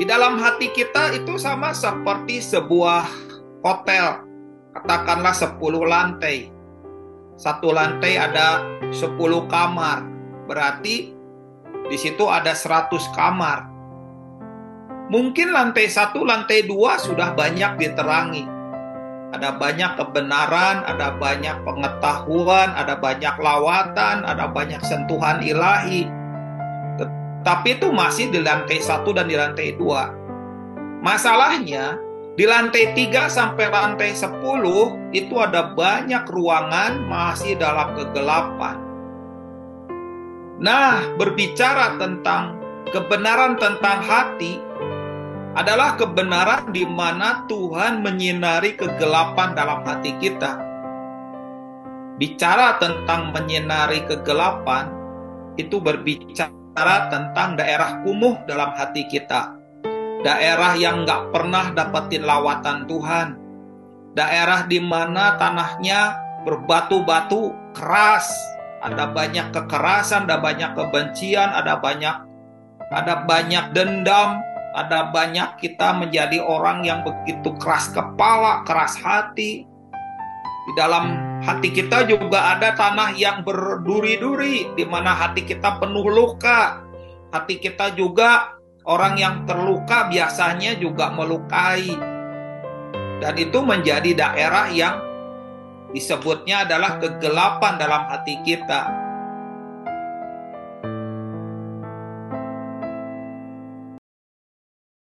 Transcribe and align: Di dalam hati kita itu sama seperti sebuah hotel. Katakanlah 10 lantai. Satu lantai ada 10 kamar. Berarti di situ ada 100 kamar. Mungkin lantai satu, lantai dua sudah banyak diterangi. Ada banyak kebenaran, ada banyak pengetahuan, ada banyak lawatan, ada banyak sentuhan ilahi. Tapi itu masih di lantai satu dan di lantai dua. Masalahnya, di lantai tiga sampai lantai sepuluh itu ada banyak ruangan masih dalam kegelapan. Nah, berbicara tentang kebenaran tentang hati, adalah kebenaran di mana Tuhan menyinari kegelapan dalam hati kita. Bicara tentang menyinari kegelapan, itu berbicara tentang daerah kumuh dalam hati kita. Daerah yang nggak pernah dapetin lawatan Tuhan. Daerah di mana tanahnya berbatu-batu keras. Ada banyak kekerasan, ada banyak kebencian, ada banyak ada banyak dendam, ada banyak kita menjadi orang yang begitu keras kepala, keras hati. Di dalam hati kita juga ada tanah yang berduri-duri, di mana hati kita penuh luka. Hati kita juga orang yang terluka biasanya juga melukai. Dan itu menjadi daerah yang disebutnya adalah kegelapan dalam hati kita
Di 0.00 0.08
dalam 0.08 0.40
hati 0.40 0.72
kita 0.72 1.12
itu 1.12 1.36
sama 1.36 1.76
seperti 1.76 2.40
sebuah 2.40 3.04
hotel. 3.60 4.24
Katakanlah 4.72 5.36
10 5.36 5.60
lantai. 5.84 6.48
Satu 7.36 7.68
lantai 7.68 8.16
ada 8.16 8.64
10 8.88 9.44
kamar. 9.44 10.00
Berarti 10.48 11.12
di 11.84 11.96
situ 12.00 12.24
ada 12.32 12.56
100 12.56 13.12
kamar. 13.12 13.68
Mungkin 15.12 15.52
lantai 15.52 15.92
satu, 15.92 16.24
lantai 16.24 16.64
dua 16.64 16.96
sudah 16.96 17.36
banyak 17.36 17.76
diterangi. 17.76 18.48
Ada 19.36 19.60
banyak 19.60 20.00
kebenaran, 20.00 20.80
ada 20.88 21.12
banyak 21.12 21.60
pengetahuan, 21.60 22.72
ada 22.72 22.96
banyak 22.96 23.36
lawatan, 23.36 24.24
ada 24.24 24.48
banyak 24.48 24.80
sentuhan 24.80 25.44
ilahi. 25.44 26.08
Tapi 27.40 27.80
itu 27.80 27.88
masih 27.88 28.28
di 28.28 28.44
lantai 28.44 28.84
satu 28.84 29.16
dan 29.16 29.24
di 29.24 29.36
lantai 29.36 29.72
dua. 29.80 30.12
Masalahnya, 31.00 31.96
di 32.36 32.44
lantai 32.44 32.92
tiga 32.92 33.32
sampai 33.32 33.72
lantai 33.72 34.12
sepuluh 34.12 34.96
itu 35.16 35.40
ada 35.40 35.72
banyak 35.72 36.28
ruangan 36.28 37.00
masih 37.08 37.56
dalam 37.56 37.96
kegelapan. 37.96 38.76
Nah, 40.60 41.00
berbicara 41.16 41.96
tentang 41.96 42.60
kebenaran 42.92 43.56
tentang 43.56 44.04
hati, 44.04 44.60
adalah 45.56 45.96
kebenaran 45.96 46.68
di 46.70 46.84
mana 46.84 47.48
Tuhan 47.48 48.04
menyinari 48.04 48.76
kegelapan 48.76 49.56
dalam 49.56 49.80
hati 49.88 50.12
kita. 50.20 50.60
Bicara 52.20 52.76
tentang 52.76 53.32
menyinari 53.32 54.04
kegelapan, 54.04 54.92
itu 55.56 55.80
berbicara 55.80 56.59
tentang 57.10 57.58
daerah 57.58 58.00
kumuh 58.04 58.44
dalam 58.44 58.72
hati 58.76 59.04
kita. 59.08 59.56
Daerah 60.20 60.76
yang 60.76 61.08
nggak 61.08 61.32
pernah 61.32 61.72
dapetin 61.72 62.24
lawatan 62.24 62.84
Tuhan. 62.84 63.28
Daerah 64.12 64.68
di 64.68 64.82
mana 64.82 65.38
tanahnya 65.40 66.16
berbatu-batu 66.44 67.52
keras. 67.72 68.32
Ada 68.80 69.12
banyak 69.12 69.52
kekerasan, 69.52 70.24
ada 70.24 70.40
banyak 70.40 70.72
kebencian, 70.72 71.52
ada 71.52 71.76
banyak 71.76 72.16
ada 72.90 73.22
banyak 73.22 73.70
dendam, 73.70 74.40
ada 74.74 75.12
banyak 75.14 75.62
kita 75.62 75.94
menjadi 75.94 76.42
orang 76.42 76.82
yang 76.82 77.06
begitu 77.06 77.54
keras 77.60 77.92
kepala, 77.92 78.66
keras 78.66 78.98
hati. 78.98 79.68
Di 80.66 80.72
dalam 80.74 81.29
hati 81.44 81.72
kita 81.72 82.04
juga 82.08 82.56
ada 82.56 82.76
tanah 82.76 83.16
yang 83.16 83.42
berduri-duri, 83.42 84.72
di 84.76 84.84
mana 84.84 85.16
hati 85.16 85.44
kita 85.44 85.80
penuh 85.80 86.06
luka. 86.08 86.84
Hati 87.30 87.62
kita 87.62 87.94
juga 87.94 88.58
orang 88.84 89.14
yang 89.16 89.34
terluka 89.46 90.10
biasanya 90.10 90.76
juga 90.76 91.12
melukai. 91.14 91.94
Dan 93.20 93.34
itu 93.36 93.60
menjadi 93.60 94.16
daerah 94.16 94.66
yang 94.72 94.96
disebutnya 95.92 96.64
adalah 96.64 96.96
kegelapan 97.02 97.76
dalam 97.76 98.08
hati 98.08 98.40
kita 98.46 99.09